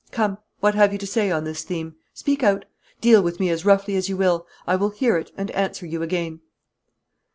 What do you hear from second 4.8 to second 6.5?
hear it, and answer you again."